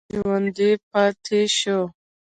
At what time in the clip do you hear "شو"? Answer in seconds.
1.57-1.79